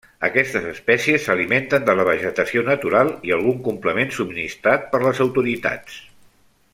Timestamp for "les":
5.09-5.23